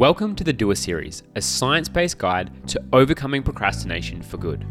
[0.00, 4.66] Welcome to the Doer Series, a science based guide to overcoming procrastination for good.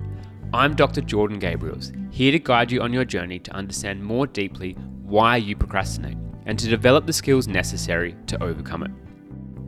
[0.56, 1.02] I'm Dr.
[1.02, 4.74] Jordan Gabriels, here to guide you on your journey to understand more deeply
[5.04, 8.92] why you procrastinate and to develop the skills necessary to overcome it.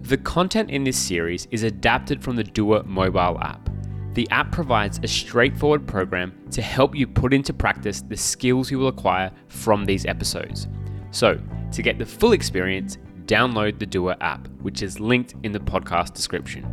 [0.01, 3.69] The content in this series is adapted from the Doer mobile app.
[4.15, 8.79] The app provides a straightforward program to help you put into practice the skills you
[8.79, 10.67] will acquire from these episodes.
[11.11, 11.39] So,
[11.71, 16.13] to get the full experience, download the Doer app, which is linked in the podcast
[16.13, 16.65] description.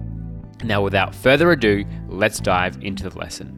[0.65, 3.55] Now, without further ado, let's dive into the lesson.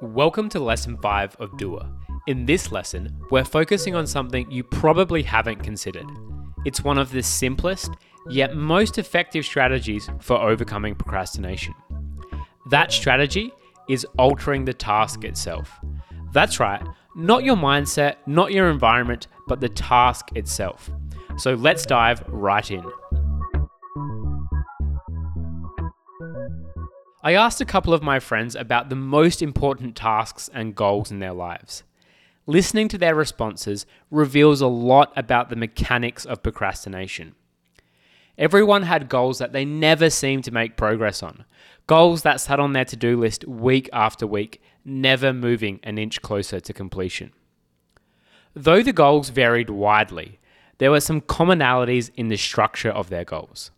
[0.00, 1.88] Welcome to lesson 5 of Doer.
[2.26, 6.06] In this lesson, we're focusing on something you probably haven't considered.
[6.64, 7.90] It's one of the simplest,
[8.30, 11.74] yet most effective strategies for overcoming procrastination.
[12.70, 13.52] That strategy
[13.88, 15.80] is altering the task itself.
[16.32, 16.82] That's right,
[17.14, 20.90] not your mindset, not your environment, but the task itself.
[21.36, 22.84] So let's dive right in.
[27.24, 31.20] I asked a couple of my friends about the most important tasks and goals in
[31.20, 31.84] their lives.
[32.46, 37.36] Listening to their responses reveals a lot about the mechanics of procrastination.
[38.38, 41.44] Everyone had goals that they never seemed to make progress on,
[41.86, 46.22] goals that sat on their to do list week after week, never moving an inch
[46.22, 47.32] closer to completion.
[48.54, 50.38] Though the goals varied widely,
[50.78, 53.70] there were some commonalities in the structure of their goals.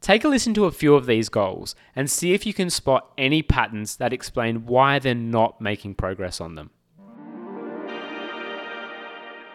[0.00, 3.12] Take a listen to a few of these goals and see if you can spot
[3.16, 6.70] any patterns that explain why they're not making progress on them.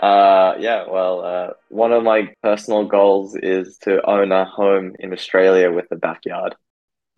[0.01, 5.13] Uh, yeah, well, uh, one of my personal goals is to own a home in
[5.13, 6.55] Australia with a backyard.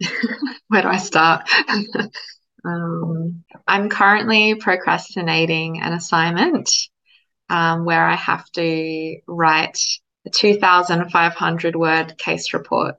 [0.68, 1.50] Where do I start?
[2.66, 6.72] um, I'm currently procrastinating an assignment
[7.50, 9.80] um, where I have to write
[10.26, 12.96] a 2,500 word case report.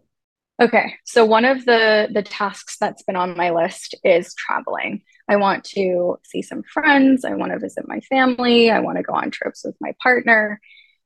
[0.63, 5.03] Okay, so one of the the tasks that's been on my list is traveling.
[5.29, 7.25] I want to see some friends.
[7.25, 8.71] I want to visit my family.
[8.71, 10.61] I want to go on trips with my partner.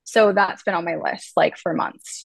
[0.04, 2.24] So that's been on my list like for months.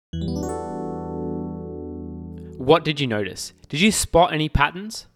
[2.58, 3.52] What did you notice?
[3.68, 5.06] Did you spot any patterns?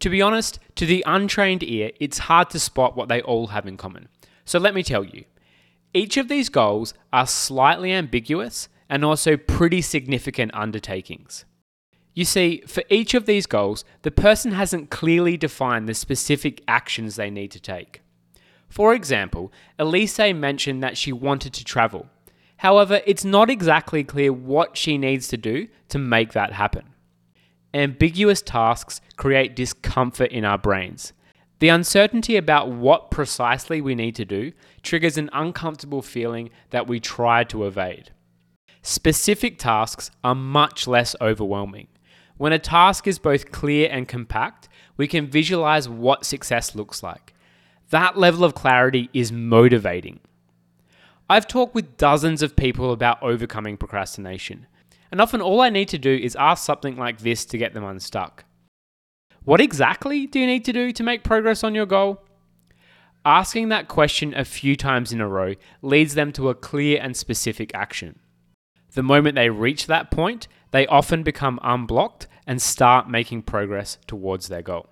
[0.00, 3.66] To be honest, to the untrained ear, it's hard to spot what they all have
[3.66, 4.08] in common.
[4.44, 5.24] So let me tell you.
[5.92, 11.44] Each of these goals are slightly ambiguous and also pretty significant undertakings.
[12.18, 17.14] You see, for each of these goals, the person hasn't clearly defined the specific actions
[17.14, 18.02] they need to take.
[18.68, 22.08] For example, Elise mentioned that she wanted to travel.
[22.56, 26.86] However, it's not exactly clear what she needs to do to make that happen.
[27.72, 31.12] Ambiguous tasks create discomfort in our brains.
[31.60, 34.50] The uncertainty about what precisely we need to do
[34.82, 38.10] triggers an uncomfortable feeling that we try to evade.
[38.82, 41.86] Specific tasks are much less overwhelming.
[42.38, 47.34] When a task is both clear and compact, we can visualize what success looks like.
[47.90, 50.20] That level of clarity is motivating.
[51.28, 54.66] I've talked with dozens of people about overcoming procrastination,
[55.10, 57.84] and often all I need to do is ask something like this to get them
[57.84, 58.44] unstuck.
[59.44, 62.22] What exactly do you need to do to make progress on your goal?
[63.24, 67.16] Asking that question a few times in a row leads them to a clear and
[67.16, 68.20] specific action.
[68.92, 74.48] The moment they reach that point, they often become unblocked and start making progress towards
[74.48, 74.88] their goal.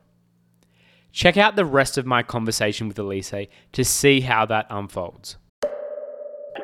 [1.12, 3.32] Check out the rest of my conversation with Elise
[3.72, 5.36] to see how that unfolds.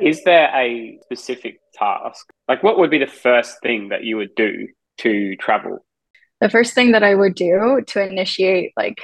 [0.00, 2.26] Is there a specific task?
[2.48, 4.68] Like, what would be the first thing that you would do
[4.98, 5.84] to travel?
[6.40, 9.00] The first thing that I would do to initiate, like,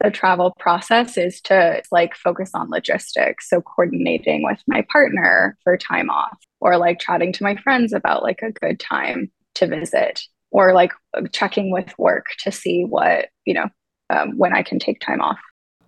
[0.00, 5.76] the travel process is to like focus on logistics so coordinating with my partner for
[5.76, 10.22] time off or like chatting to my friends about like a good time to visit
[10.50, 10.92] or like
[11.32, 13.68] checking with work to see what, you know,
[14.10, 15.38] um, when I can take time off.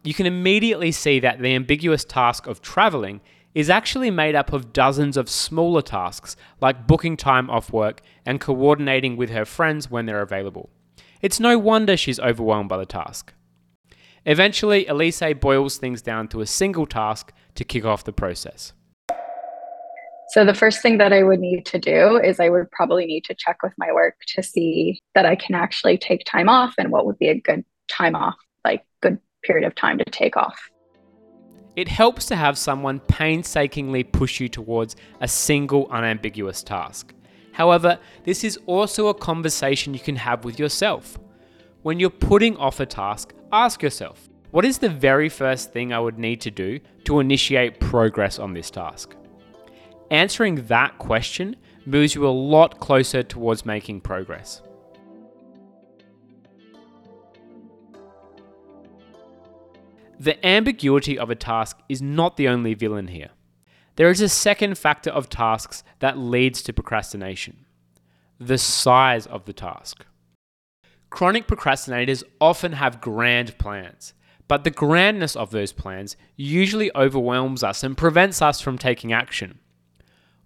[0.03, 3.21] You can immediately see that the ambiguous task of traveling
[3.55, 8.41] is actually made up of dozens of smaller tasks like booking time off work and
[8.41, 10.71] coordinating with her friends when they're available.
[11.21, 13.35] It's no wonder she's overwhelmed by the task.
[14.25, 18.73] Eventually, Elise boils things down to a single task to kick off the process.
[20.31, 23.25] So the first thing that I would need to do is I would probably need
[23.25, 26.93] to check with my work to see that I can actually take time off and
[26.93, 30.57] what would be a good time off, like good period of time to take off.
[31.75, 37.13] It helps to have someone painstakingly push you towards a single unambiguous task.
[37.51, 41.19] However, this is also a conversation you can have with yourself.
[41.83, 45.99] When you're putting off a task, ask yourself What is the very first thing I
[45.99, 49.17] would need to do to initiate progress on this task?
[50.11, 54.63] Answering that question moves you a lot closer towards making progress.
[60.19, 63.31] The ambiguity of a task is not the only villain here.
[63.97, 67.65] There is a second factor of tasks that leads to procrastination
[68.39, 70.07] the size of the task.
[71.11, 74.15] Chronic procrastinators often have grand plans,
[74.49, 79.59] but the grandness of those plans usually overwhelms us and prevents us from taking action.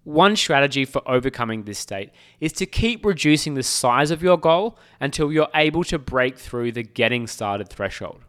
[0.05, 4.77] One strategy for overcoming this state is to keep reducing the size of your goal
[5.01, 8.21] until you're able to break through the getting started threshold.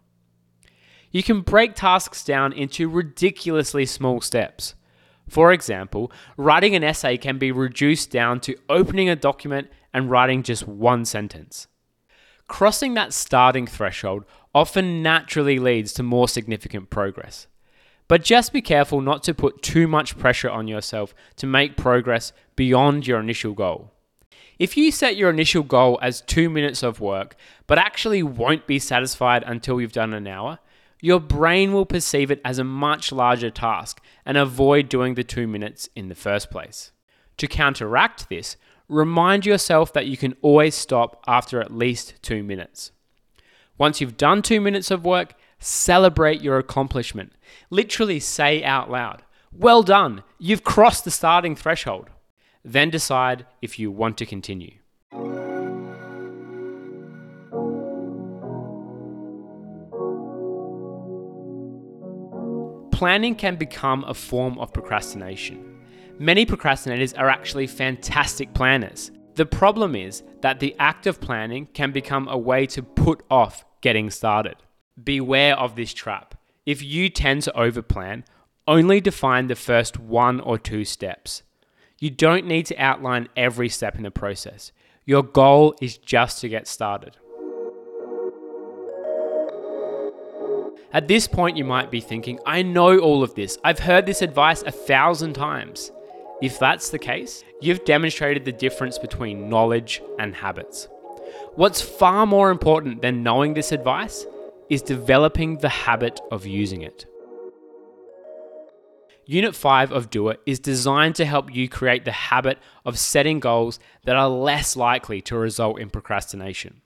[1.10, 4.74] You can break tasks down into ridiculously small steps.
[5.28, 10.42] For example, writing an essay can be reduced down to opening a document and writing
[10.42, 11.68] just one sentence.
[12.48, 14.24] Crossing that starting threshold
[14.54, 17.48] often naturally leads to more significant progress.
[18.08, 22.32] But just be careful not to put too much pressure on yourself to make progress
[22.54, 23.92] beyond your initial goal.
[24.58, 27.36] If you set your initial goal as two minutes of work,
[27.66, 30.60] but actually won't be satisfied until you've done an hour,
[31.00, 35.46] your brain will perceive it as a much larger task and avoid doing the two
[35.46, 36.92] minutes in the first place.
[37.36, 38.56] To counteract this,
[38.88, 42.92] remind yourself that you can always stop after at least two minutes.
[43.76, 45.34] Once you've done two minutes of work,
[45.66, 47.32] celebrate your accomplishment.
[47.70, 49.22] Literally say out loud,
[49.52, 52.10] Well done, you've crossed the starting threshold.
[52.64, 54.78] Then decide if you want to continue.
[62.96, 65.82] planning can become a form of procrastination.
[66.18, 69.10] Many procrastinators are actually fantastic planners.
[69.34, 73.66] The problem is that the act of planning can become a way to put off
[73.82, 74.56] getting started.
[75.02, 76.34] Beware of this trap.
[76.64, 78.24] If you tend to overplan,
[78.66, 81.42] only define the first one or two steps.
[81.98, 84.72] You don't need to outline every step in the process.
[85.04, 87.16] Your goal is just to get started.
[90.92, 93.58] At this point, you might be thinking, I know all of this.
[93.62, 95.92] I've heard this advice a thousand times.
[96.40, 100.88] If that's the case, you've demonstrated the difference between knowledge and habits.
[101.54, 104.26] What's far more important than knowing this advice
[104.68, 107.06] is developing the habit of using it.
[109.28, 113.80] Unit 5 of Doer is designed to help you create the habit of setting goals
[114.04, 116.82] that are less likely to result in procrastination.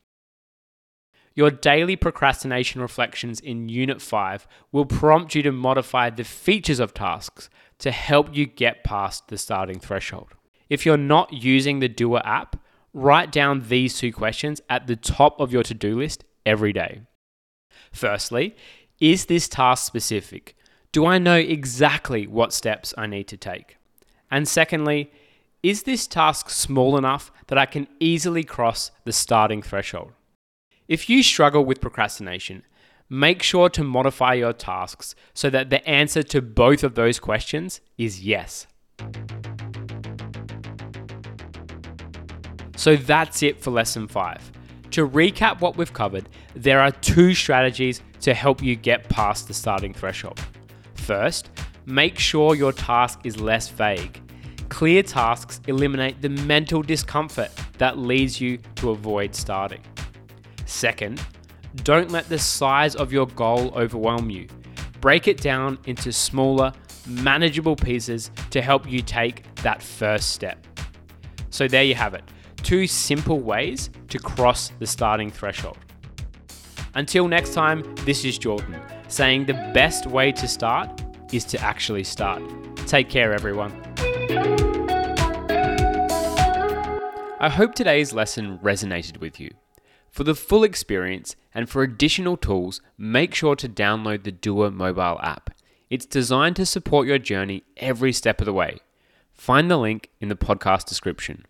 [1.35, 6.94] Your daily procrastination reflections in Unit 5 will prompt you to modify the features of
[6.94, 10.35] tasks to help you get past the starting threshold.
[10.69, 12.56] If you're not using the Doer app,
[12.94, 17.03] write down these two questions at the top of your to do list every day.
[17.92, 18.56] Firstly,
[19.00, 20.56] is this task specific?
[20.92, 23.76] Do I know exactly what steps I need to take?
[24.31, 25.10] And secondly,
[25.62, 30.12] is this task small enough that I can easily cross the starting threshold?
[30.88, 32.64] If you struggle with procrastination,
[33.08, 37.81] make sure to modify your tasks so that the answer to both of those questions
[37.98, 38.66] is yes.
[42.76, 44.50] So that's it for lesson five.
[44.92, 49.54] To recap what we've covered, there are two strategies to help you get past the
[49.54, 50.40] starting threshold.
[50.94, 51.50] First,
[51.86, 54.20] make sure your task is less vague.
[54.69, 59.82] Clear tasks eliminate the mental discomfort that leads you to avoid starting.
[60.67, 61.22] Second,
[61.84, 64.48] don't let the size of your goal overwhelm you.
[65.00, 66.72] Break it down into smaller,
[67.06, 70.67] manageable pieces to help you take that first step.
[71.50, 72.24] So, there you have it
[72.62, 75.79] two simple ways to cross the starting threshold.
[76.94, 81.02] Until next time, this is Jordan saying the best way to start
[81.32, 82.43] is to actually start.
[82.86, 83.72] Take care, everyone.
[87.43, 89.50] I hope today's lesson resonated with you.
[90.10, 95.19] For the full experience and for additional tools, make sure to download the Doer mobile
[95.22, 95.50] app.
[95.88, 98.81] It's designed to support your journey every step of the way.
[99.32, 101.46] Find the link in the podcast description.